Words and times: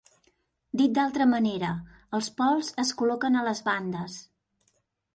Dit 0.81 0.95
d'altra 0.95 1.27
manera, 1.33 1.75
els 2.21 2.31
pols 2.41 2.75
es 2.87 2.97
col·loquen 3.03 3.41
a 3.43 3.47
les 3.51 3.65
bandes. 3.71 4.21